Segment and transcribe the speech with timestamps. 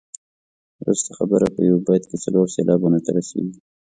[0.81, 3.59] وروسته خبره په یو بیت کې څلور سېلابونو ته رسيږي.